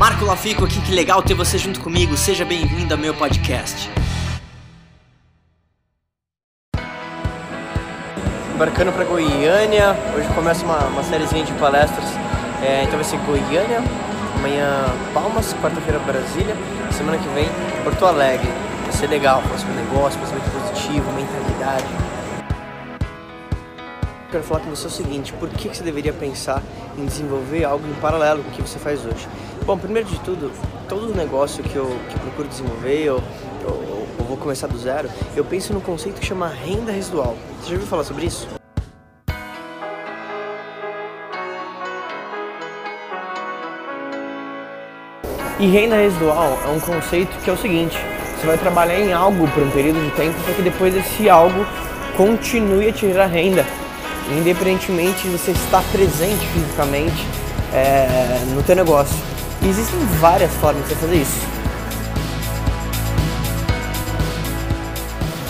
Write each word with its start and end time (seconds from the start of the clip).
Marco 0.00 0.24
Lafico 0.24 0.64
aqui, 0.64 0.80
que 0.80 0.94
legal 0.94 1.22
ter 1.22 1.34
você 1.34 1.58
junto 1.58 1.78
comigo. 1.78 2.16
Seja 2.16 2.42
bem-vindo 2.42 2.94
ao 2.94 2.98
meu 2.98 3.12
podcast. 3.12 3.90
Embarcando 8.54 8.92
para 8.92 9.04
Goiânia, 9.04 9.94
hoje 10.16 10.26
começa 10.34 10.64
uma, 10.64 10.78
uma 10.86 11.02
sériezinha 11.02 11.44
de 11.44 11.52
palestras. 11.52 12.06
É, 12.62 12.84
então 12.84 12.94
vai 12.94 13.04
ser 13.04 13.18
Goiânia, 13.18 13.84
amanhã 14.36 14.86
Palmas, 15.12 15.52
quarta-feira 15.60 15.98
Brasília, 15.98 16.56
semana 16.92 17.18
que 17.18 17.28
vem 17.34 17.50
Porto 17.84 18.06
Alegre. 18.06 18.48
Vai 18.84 18.92
ser 18.92 19.06
legal, 19.06 19.42
próximo 19.42 19.74
negócio, 19.74 20.18
pensamento 20.18 20.50
positivo, 20.50 21.12
mentalidade. 21.12 22.09
Quero 24.30 24.44
falar 24.44 24.60
com 24.60 24.70
você 24.70 24.86
o 24.86 24.90
seguinte, 24.90 25.32
por 25.32 25.48
que 25.48 25.68
você 25.68 25.82
deveria 25.82 26.12
pensar 26.12 26.62
em 26.96 27.04
desenvolver 27.04 27.64
algo 27.64 27.84
em 27.88 27.94
paralelo 27.94 28.44
com 28.44 28.50
o 28.50 28.52
que 28.52 28.62
você 28.62 28.78
faz 28.78 29.04
hoje? 29.04 29.26
Bom, 29.66 29.76
primeiro 29.76 30.08
de 30.08 30.20
tudo, 30.20 30.52
todo 30.88 31.12
negócio 31.14 31.64
que 31.64 31.74
eu, 31.74 31.86
que 31.86 32.14
eu 32.14 32.20
procuro 32.20 32.46
desenvolver, 32.46 33.02
eu, 33.02 33.22
vou 34.30 34.36
começar 34.36 34.68
do 34.68 34.78
zero, 34.78 35.10
eu 35.34 35.44
penso 35.44 35.74
no 35.74 35.80
conceito 35.80 36.20
que 36.20 36.26
chama 36.26 36.46
renda 36.46 36.92
residual. 36.92 37.36
Você 37.60 37.70
já 37.70 37.74
ouviu 37.74 37.88
falar 37.88 38.04
sobre 38.04 38.26
isso? 38.26 38.46
E 45.58 45.66
renda 45.66 45.96
residual 45.96 46.56
é 46.64 46.68
um 46.68 46.78
conceito 46.78 47.36
que 47.42 47.50
é 47.50 47.52
o 47.52 47.56
seguinte: 47.56 47.98
você 48.38 48.46
vai 48.46 48.56
trabalhar 48.56 49.00
em 49.00 49.12
algo 49.12 49.48
por 49.48 49.64
um 49.64 49.70
período 49.72 50.00
de 50.00 50.10
tempo 50.12 50.40
para 50.44 50.54
que 50.54 50.62
depois 50.62 50.94
esse 50.94 51.28
algo 51.28 51.66
continue 52.16 52.88
a 52.88 52.92
te 52.92 53.00
gerar 53.08 53.26
renda, 53.26 53.66
independentemente 54.38 55.22
de 55.22 55.28
você 55.30 55.52
estar 55.52 55.82
presente 55.90 56.46
fisicamente 56.48 57.26
é, 57.72 58.44
no 58.54 58.62
teu 58.62 58.76
negócio. 58.76 59.16
E 59.62 59.68
existem 59.68 59.98
várias 60.20 60.52
formas 60.54 60.88
de 60.88 60.94
fazer 60.94 61.16
isso. 61.16 61.38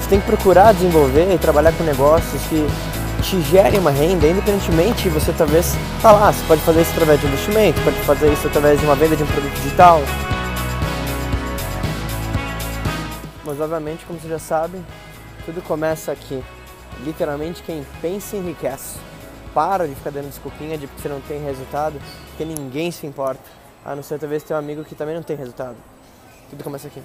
Você 0.00 0.08
tem 0.08 0.20
que 0.20 0.26
procurar 0.26 0.72
desenvolver 0.72 1.32
e 1.32 1.38
trabalhar 1.38 1.72
com 1.72 1.84
negócios 1.84 2.42
que 2.48 2.66
te 3.22 3.40
gerem 3.42 3.78
uma 3.78 3.90
renda, 3.90 4.26
independentemente 4.26 5.08
você 5.08 5.32
talvez 5.32 5.74
tá 6.02 6.10
lá, 6.10 6.32
você 6.32 6.44
pode 6.46 6.60
fazer 6.62 6.82
isso 6.82 6.90
através 6.90 7.20
de 7.20 7.26
investimento, 7.26 7.80
pode 7.82 7.96
fazer 8.00 8.32
isso 8.32 8.46
através 8.48 8.80
de 8.80 8.84
uma 8.84 8.96
venda 8.96 9.16
de 9.16 9.22
um 9.22 9.26
produto 9.26 9.54
digital. 9.54 10.02
Mas 13.44 13.60
obviamente, 13.60 14.04
como 14.06 14.18
você 14.18 14.28
já 14.28 14.38
sabe, 14.38 14.78
tudo 15.44 15.62
começa 15.62 16.10
aqui. 16.10 16.42
Literalmente 17.04 17.62
quem 17.62 17.84
pensa 18.00 18.36
enriquece. 18.36 18.98
Para 19.54 19.86
de 19.86 19.94
ficar 19.94 20.10
dando 20.10 20.28
desculpinha 20.28 20.78
de 20.78 20.86
que 20.86 21.00
você 21.00 21.08
não 21.08 21.20
tem 21.20 21.44
resultado, 21.44 22.00
porque 22.28 22.44
ninguém 22.44 22.90
se 22.90 23.06
importa. 23.06 23.42
A 23.84 23.94
não 23.94 24.02
ser 24.02 24.18
talvez 24.18 24.42
ter 24.42 24.54
um 24.54 24.56
amigo 24.56 24.84
que 24.84 24.94
também 24.94 25.14
não 25.14 25.22
tem 25.22 25.36
resultado. 25.36 25.76
Tudo 26.48 26.64
começa 26.64 26.86
aqui. 26.86 27.02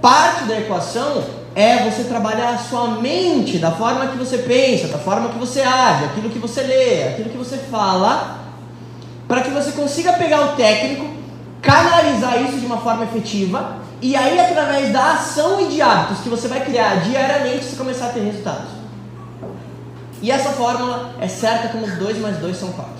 Parte 0.00 0.44
da 0.46 0.58
equação 0.58 1.24
é 1.54 1.88
você 1.88 2.04
trabalhar 2.04 2.54
a 2.54 2.58
sua 2.58 2.88
mente 3.00 3.58
da 3.58 3.70
forma 3.70 4.08
que 4.08 4.16
você 4.16 4.38
pensa, 4.38 4.88
da 4.88 4.98
forma 4.98 5.28
que 5.28 5.38
você 5.38 5.60
age, 5.60 6.06
aquilo 6.06 6.30
que 6.30 6.38
você 6.38 6.62
lê, 6.62 7.04
aquilo 7.04 7.30
que 7.30 7.36
você 7.36 7.58
fala, 7.58 8.38
para 9.28 9.42
que 9.42 9.50
você 9.50 9.70
consiga 9.72 10.14
pegar 10.14 10.40
o 10.40 10.56
técnico, 10.56 11.06
canalizar 11.60 12.42
isso 12.42 12.58
de 12.58 12.66
uma 12.66 12.78
forma 12.78 13.04
efetiva 13.04 13.76
e 14.02 14.16
aí 14.16 14.40
através 14.40 14.92
da 14.92 15.12
ação 15.12 15.60
e 15.60 15.68
de 15.68 15.80
hábitos 15.80 16.18
que 16.24 16.28
você 16.28 16.48
vai 16.48 16.64
criar 16.64 16.96
diariamente 16.96 17.64
você 17.64 17.76
começar 17.76 18.06
a 18.06 18.08
ter 18.08 18.20
resultados. 18.20 18.68
E 20.20 20.28
essa 20.28 20.50
fórmula 20.50 21.14
é 21.20 21.28
certa 21.28 21.68
como 21.68 21.86
2 21.86 22.18
mais 22.18 22.36
2 22.38 22.56
são 22.56 22.72
4. 22.72 22.92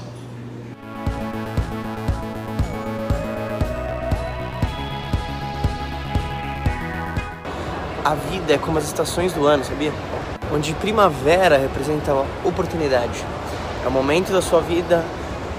A 8.05 8.15
vida 8.15 8.55
é 8.55 8.59
como 8.59 8.79
as 8.79 8.85
estações 8.85 9.33
do 9.33 9.45
ano, 9.45 9.65
sabia? 9.65 9.93
Onde 10.55 10.73
primavera 10.75 11.59
representa 11.59 12.13
oportunidade. 12.45 13.25
É 13.85 13.89
o 13.89 13.91
momento 13.91 14.33
da 14.33 14.41
sua 14.41 14.61
vida 14.61 15.05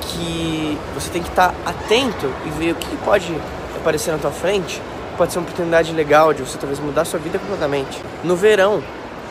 que 0.01 0.77
você 0.93 1.09
tem 1.09 1.21
que 1.21 1.29
estar 1.29 1.53
atento 1.65 2.33
e 2.45 2.49
ver 2.51 2.71
o 2.71 2.75
que 2.75 2.95
pode 2.97 3.35
aparecer 3.75 4.11
na 4.11 4.17
tua 4.17 4.31
frente. 4.31 4.81
Pode 5.17 5.31
ser 5.31 5.39
uma 5.39 5.43
oportunidade 5.43 5.93
legal 5.93 6.33
de 6.33 6.41
você 6.41 6.57
talvez 6.57 6.79
mudar 6.79 7.05
sua 7.05 7.19
vida 7.19 7.37
completamente. 7.37 8.01
No 8.23 8.35
verão, 8.35 8.83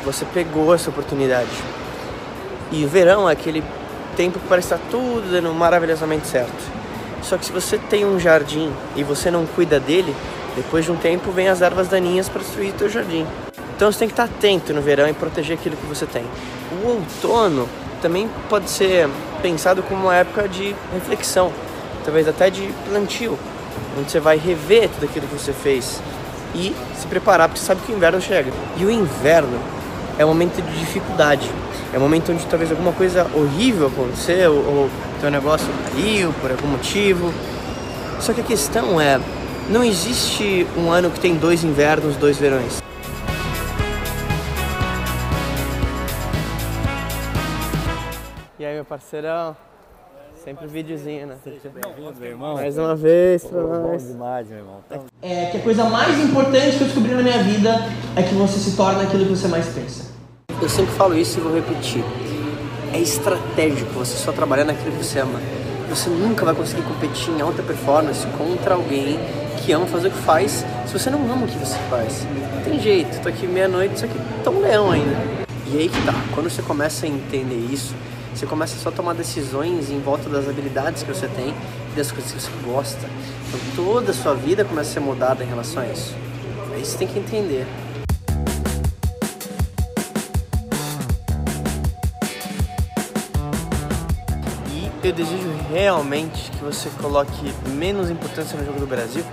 você 0.05 0.25
pegou 0.25 0.75
essa 0.75 0.91
oportunidade. 0.91 1.51
E 2.71 2.85
o 2.85 2.89
verão 2.89 3.29
é 3.29 3.33
aquele 3.33 3.65
tempo 4.17 4.39
que 4.39 4.47
parece 4.47 4.73
estar 4.73 4.81
tudo 4.91 5.31
dando 5.31 5.53
maravilhosamente 5.53 6.27
certo. 6.29 6.73
Só 7.23 7.37
que 7.37 7.47
se 7.47 7.53
você 7.53 7.79
tem 7.79 8.05
um 8.05 8.19
jardim 8.19 8.73
e 8.97 9.03
você 9.03 9.31
não 9.31 9.45
cuida 9.45 9.81
dele, 9.81 10.15
depois 10.57 10.85
de 10.85 10.93
um 10.93 10.97
tempo 10.97 11.31
vem 11.33 11.49
as 11.49 11.63
ervas 11.63 11.89
daninhas 11.89 12.29
para 12.29 12.43
destruir 12.43 12.73
teu 12.75 12.89
jardim. 12.89 13.27
Então 13.75 13.91
você 13.91 14.01
tem 14.01 14.09
que 14.09 14.13
estar 14.13 14.25
atento 14.25 14.73
no 14.73 14.81
verão 14.81 15.09
e 15.09 15.13
proteger 15.13 15.59
aquilo 15.59 15.77
que 15.77 15.87
você 15.87 16.07
tem. 16.07 16.25
O 16.83 16.89
outono 16.89 17.69
também 18.01 18.31
pode 18.49 18.71
ser 18.71 19.09
pensado 19.41 19.83
como 19.83 20.05
uma 20.05 20.15
época 20.15 20.49
de 20.49 20.75
reflexão, 20.93 21.53
talvez 22.05 22.29
até 22.29 22.51
de 22.51 22.73
plantio, 22.89 23.39
onde 23.99 24.11
você 24.11 24.21
vai 24.21 24.37
rever 24.37 24.89
tudo 24.89 25.05
aquilo 25.05 25.27
que 25.27 25.35
você 25.35 25.53
fez 25.53 26.01
e 26.55 26.75
se 26.95 27.07
preparar 27.07 27.49
porque 27.49 27.61
você 27.61 27.67
sabe 27.67 27.81
que 27.83 27.93
o 27.93 27.97
inverno 27.97 28.21
chega. 28.21 28.53
E 28.77 28.85
o 28.85 28.91
inverno 28.91 29.59
é 30.19 30.25
um 30.25 30.29
momento 30.29 30.61
de 30.63 30.79
dificuldade. 30.79 31.51
É 31.93 31.99
um 31.99 32.01
momento 32.01 32.33
onde 32.33 32.45
talvez 32.47 32.71
alguma 32.71 32.93
coisa 32.93 33.27
horrível 33.35 33.89
aconteceu 33.89 34.53
ou 34.53 34.91
teu 35.21 35.31
negócio 35.31 35.69
caiu 35.93 36.33
por 36.41 36.51
algum 36.51 36.69
motivo. 36.69 37.33
Só 38.21 38.33
que 38.33 38.41
a 38.41 38.45
questão 38.45 39.01
é, 39.01 39.21
não 39.69 39.83
existe 39.83 40.67
um 40.77 40.91
ano 40.91 41.11
que 41.11 41.21
tem 41.21 41.37
dois 41.37 41.65
invernos, 41.65 42.17
dois 42.17 42.39
verões. 42.39 42.83
E 48.59 48.65
aí, 48.65 48.75
meu 48.75 48.85
parceirão? 48.85 49.57
Sempre 50.45 50.67
videozinho, 50.67 51.29
né? 51.29 51.37
Bem-vindo, 51.45 52.15
meu 52.19 52.31
irmão. 52.31 52.55
Mais 52.55 52.77
uma 52.77 52.97
vez 52.97 53.45
pra 53.45 53.63
Bom 53.63 53.91
nós. 53.91 54.09
demais, 54.09 54.49
meu 54.49 54.59
irmão. 54.59 54.81
Então, 54.87 55.05
É 55.23 55.47
que 55.47 55.59
a 55.59 55.61
coisa 55.61 55.85
mais 55.85 56.19
importante 56.19 56.79
que 56.79 56.83
eu 56.83 56.87
descobri 56.89 57.15
na 57.15 57.23
minha 57.23 57.41
vida 57.45 57.71
é 58.17 58.23
que 58.25 58.35
você 58.35 58.59
se 58.59 58.77
torna 58.77 59.05
aquilo 59.05 59.25
que 59.25 59.31
você 59.37 59.47
mais 59.47 59.69
pensa. 59.69 60.11
Eu 60.61 60.69
sempre 60.69 60.93
falo 60.95 61.17
isso 61.17 61.39
e 61.39 61.43
vou 61.43 61.55
repetir. 61.55 62.03
É 62.93 62.99
estratégico 62.99 63.93
você 63.93 64.17
só 64.17 64.33
trabalhar 64.33 64.65
naquilo 64.65 64.91
que 64.97 65.05
você 65.05 65.21
ama. 65.21 65.39
Você 65.89 66.11
nunca 66.11 66.45
vai 66.45 66.55
conseguir 66.57 66.83
competir 66.83 67.33
em 67.33 67.41
alta 67.41 67.63
performance 67.63 68.27
contra 68.39 68.75
alguém 68.75 69.21
que 69.65 69.71
ama 69.71 69.87
fazer 69.87 70.09
o 70.09 70.11
que 70.11 70.19
faz 70.19 70.65
se 70.87 70.93
você 70.93 71.09
não 71.09 71.21
ama 71.31 71.45
o 71.45 71.49
que 71.49 71.57
você 71.59 71.79
faz. 71.89 72.27
Não 72.57 72.65
tem 72.65 72.81
jeito, 72.81 73.23
tô 73.23 73.29
aqui 73.29 73.47
meia-noite, 73.47 74.01
só 74.01 74.09
que 74.09 74.15
tô 74.43 74.51
um 74.51 74.61
leão 74.61 74.91
ainda. 74.91 75.17
E 75.69 75.79
aí 75.79 75.89
que 75.89 76.05
tá, 76.05 76.15
quando 76.35 76.51
você 76.51 76.63
começa 76.63 77.07
a 77.07 77.09
entender 77.09 77.69
isso, 77.73 77.95
você 78.35 78.47
começa 78.47 78.77
só 78.79 78.89
a 78.89 78.93
tomar 78.93 79.15
decisões 79.15 79.91
em 79.91 80.01
volta 80.01 80.29
das 80.29 80.49
habilidades 80.49 81.03
que 81.03 81.13
você 81.13 81.29
tem 81.29 81.55
e 81.93 81.97
das 81.97 82.11
coisas 82.11 82.33
que 82.33 82.41
você 82.41 82.51
gosta. 82.65 83.09
Então 83.49 83.85
toda 83.85 84.11
a 84.11 84.15
sua 84.15 84.35
vida 84.35 84.65
começa 84.65 84.91
a 84.91 84.95
ser 84.95 85.01
mudada 85.01 85.45
em 85.45 85.47
relação 85.47 85.83
a 85.83 85.87
isso. 85.87 86.15
Aí 86.73 86.85
você 86.85 86.97
tem 86.97 87.07
que 87.07 87.19
entender. 87.19 87.67
E 94.73 95.07
eu 95.07 95.13
desejo 95.13 95.53
realmente 95.71 96.51
que 96.51 96.65
você 96.65 96.89
coloque 97.01 97.55
menos 97.69 98.09
importância 98.09 98.59
no 98.59 98.65
jogo 98.65 98.81
do 98.81 98.87
Brasil, 98.87 99.25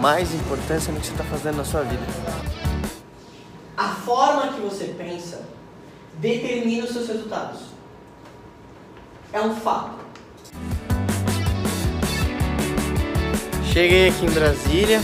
mais 0.00 0.34
importância 0.34 0.92
no 0.92 1.00
que 1.00 1.06
você 1.06 1.12
está 1.12 1.24
fazendo 1.24 1.56
na 1.56 1.64
sua 1.64 1.82
vida. 1.82 2.02
A 3.76 3.88
forma 3.88 4.52
que 4.52 4.60
você 4.60 4.94
pensa 4.96 5.42
determina 6.20 6.84
os 6.84 6.92
seus 6.92 7.08
resultados. 7.08 7.73
É 9.34 9.40
um 9.40 9.52
fato. 9.56 9.98
Cheguei 13.72 14.08
aqui 14.08 14.26
em 14.26 14.30
Brasília. 14.30 15.00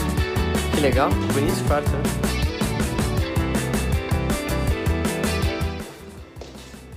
Que 0.72 0.80
legal, 0.80 1.10
bonito 1.10 1.52
esse 1.52 1.64
quarto, 1.64 1.90
né? 1.90 2.02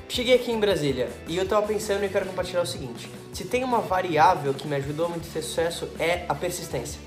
Cheguei 0.07 0.35
aqui 0.35 0.51
em 0.51 0.59
Brasília 0.59 1.09
e 1.27 1.35
eu 1.35 1.47
tava 1.47 1.65
pensando 1.65 2.05
e 2.05 2.09
quero 2.09 2.27
compartilhar 2.27 2.61
o 2.61 2.67
seguinte: 2.67 3.09
se 3.33 3.45
tem 3.45 3.63
uma 3.63 3.79
variável 3.79 4.53
que 4.53 4.67
me 4.67 4.75
ajudou 4.75 5.09
muito 5.09 5.27
a 5.27 5.33
ter 5.33 5.41
sucesso 5.41 5.89
é 5.97 6.25
a 6.29 6.35
persistência. 6.35 7.01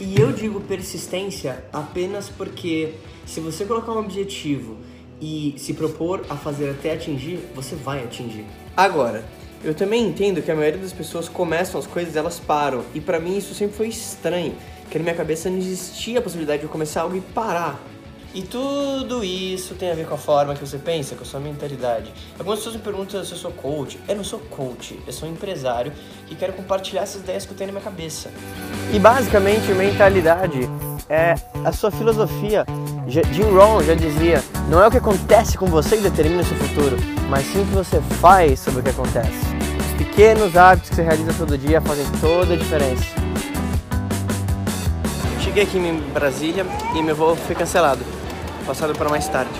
E 0.00 0.18
eu 0.18 0.32
digo 0.32 0.62
persistência 0.62 1.62
apenas 1.74 2.30
porque 2.30 2.94
se 3.26 3.40
você 3.40 3.66
colocar 3.66 3.92
um 3.92 3.98
objetivo 3.98 4.78
e 5.20 5.54
se 5.56 5.74
propor 5.74 6.24
a 6.28 6.36
fazer 6.36 6.70
até 6.70 6.92
atingir, 6.92 7.40
você 7.54 7.74
vai 7.74 8.02
atingir. 8.04 8.44
Agora, 8.76 9.24
eu 9.64 9.74
também 9.74 10.06
entendo 10.06 10.42
que 10.42 10.50
a 10.50 10.54
maioria 10.54 10.80
das 10.80 10.92
pessoas 10.92 11.28
começam 11.28 11.80
as 11.80 11.86
coisas 11.86 12.14
e 12.14 12.18
elas 12.18 12.38
param. 12.38 12.84
E 12.94 13.00
pra 13.00 13.18
mim 13.18 13.36
isso 13.36 13.54
sempre 13.54 13.76
foi 13.76 13.88
estranho, 13.88 14.54
porque 14.82 14.98
na 14.98 15.04
minha 15.04 15.16
cabeça 15.16 15.48
não 15.48 15.58
existia 15.58 16.18
a 16.18 16.22
possibilidade 16.22 16.60
de 16.60 16.66
eu 16.66 16.70
começar 16.70 17.02
algo 17.02 17.16
e 17.16 17.20
parar. 17.20 17.80
E 18.34 18.42
tudo 18.42 19.24
isso 19.24 19.74
tem 19.76 19.90
a 19.90 19.94
ver 19.94 20.06
com 20.06 20.14
a 20.14 20.18
forma 20.18 20.54
que 20.54 20.60
você 20.60 20.76
pensa, 20.76 21.14
com 21.14 21.22
a 21.22 21.26
sua 21.26 21.40
mentalidade. 21.40 22.12
Algumas 22.38 22.58
pessoas 22.58 22.76
me 22.76 22.82
perguntam 22.82 23.24
se 23.24 23.32
eu 23.32 23.38
sou 23.38 23.50
coach. 23.50 23.98
Eu 24.06 24.14
não 24.14 24.24
sou 24.24 24.38
coach, 24.38 25.00
eu 25.06 25.12
sou 25.12 25.26
um 25.26 25.32
empresário 25.32 25.90
que 26.26 26.34
quero 26.34 26.52
compartilhar 26.52 27.02
essas 27.02 27.22
ideias 27.22 27.46
que 27.46 27.52
eu 27.52 27.56
tenho 27.56 27.72
na 27.72 27.80
minha 27.80 27.84
cabeça. 27.84 28.30
E 28.92 28.98
basicamente, 28.98 29.72
mentalidade 29.72 30.68
é 31.08 31.34
a 31.64 31.72
sua 31.72 31.90
filosofia. 31.90 32.66
Jim 33.08 33.50
Rohn 33.54 33.82
já 33.84 33.94
dizia: 33.94 34.42
não 34.68 34.82
é 34.82 34.88
o 34.88 34.90
que 34.90 34.96
acontece 34.96 35.56
com 35.56 35.66
você 35.66 35.96
que 35.96 36.02
determina 36.02 36.42
o 36.42 36.44
seu 36.44 36.56
futuro, 36.56 36.96
mas 37.28 37.46
sim 37.46 37.62
o 37.62 37.64
que 37.64 37.72
você 37.72 38.00
faz 38.20 38.58
sobre 38.58 38.80
o 38.80 38.82
que 38.82 38.90
acontece. 38.90 39.46
Os 39.78 39.96
pequenos 39.96 40.56
hábitos 40.56 40.90
que 40.90 40.96
você 40.96 41.02
realiza 41.02 41.32
todo 41.34 41.56
dia 41.56 41.80
fazem 41.80 42.04
toda 42.20 42.54
a 42.54 42.56
diferença. 42.56 43.04
Cheguei 45.40 45.62
aqui 45.62 45.78
em 45.78 46.00
Brasília 46.12 46.66
e 46.96 47.02
meu 47.02 47.14
voo 47.14 47.36
foi 47.36 47.54
cancelado 47.54 48.04
passado 48.66 48.92
para 48.94 49.08
mais 49.08 49.28
tarde. 49.28 49.54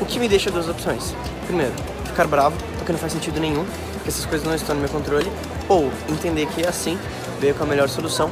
O 0.00 0.06
que 0.06 0.18
me 0.18 0.26
deixa 0.26 0.50
duas 0.50 0.68
opções. 0.68 1.14
Primeiro, 1.46 1.72
ficar 2.06 2.26
bravo, 2.26 2.56
porque 2.78 2.92
não 2.92 2.98
faz 2.98 3.12
sentido 3.12 3.38
nenhum, 3.38 3.66
que 4.02 4.08
essas 4.08 4.24
coisas 4.24 4.46
não 4.46 4.54
estão 4.54 4.74
no 4.74 4.80
meu 4.80 4.88
controle, 4.88 5.30
ou 5.68 5.92
entender 6.08 6.46
que 6.46 6.62
é 6.62 6.68
assim, 6.68 6.98
ver 7.38 7.54
com 7.54 7.64
a 7.64 7.66
melhor 7.66 7.90
solução 7.90 8.30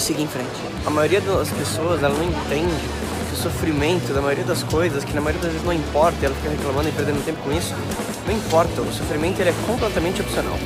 e 0.00 0.02
seguir 0.02 0.22
em 0.22 0.26
frente. 0.26 0.48
A 0.86 0.90
maioria 0.90 1.20
das 1.20 1.50
pessoas, 1.50 2.02
ela 2.02 2.14
não 2.14 2.24
entende 2.24 2.74
que 3.28 3.34
o 3.34 3.36
sofrimento 3.36 4.12
da 4.12 4.20
maioria 4.20 4.44
das 4.44 4.62
coisas, 4.62 5.04
que 5.04 5.12
na 5.12 5.20
maioria 5.20 5.42
das 5.42 5.52
vezes 5.52 5.66
não 5.66 5.74
importa, 5.74 6.24
ela 6.24 6.34
fica 6.34 6.50
reclamando 6.50 6.88
e 6.88 6.92
perdendo 6.92 7.24
tempo 7.24 7.40
com 7.42 7.52
isso, 7.52 7.74
não 8.26 8.34
importa, 8.34 8.80
o 8.80 8.92
sofrimento 8.92 9.40
ele 9.40 9.50
é 9.50 9.54
completamente 9.66 10.20
opcional. 10.22 10.58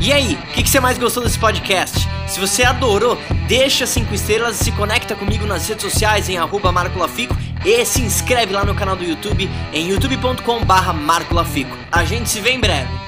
E 0.00 0.12
aí, 0.12 0.34
o 0.34 0.52
que, 0.52 0.62
que 0.62 0.68
você 0.68 0.80
mais 0.80 0.98
gostou 0.98 1.22
desse 1.22 1.38
podcast? 1.38 2.06
Se 2.28 2.38
você 2.38 2.62
adorou, 2.62 3.16
deixa 3.48 3.86
5 3.86 4.14
estrelas 4.14 4.60
e 4.60 4.64
se 4.64 4.72
conecta 4.72 5.14
comigo 5.14 5.46
nas 5.46 5.66
redes 5.66 5.82
sociais 5.82 6.28
em 6.28 6.36
arroba 6.36 6.70
marcolafico 6.70 7.34
e 7.64 7.82
se 7.86 8.02
inscreve 8.02 8.52
lá 8.52 8.66
no 8.66 8.74
canal 8.74 8.96
do 8.96 9.04
YouTube 9.04 9.48
em 9.72 9.88
youtube.com 9.88 10.62
barra 10.64 10.92
marcolafico. 10.92 11.74
A 11.90 12.04
gente 12.04 12.28
se 12.28 12.40
vê 12.40 12.50
em 12.50 12.60
breve. 12.60 13.03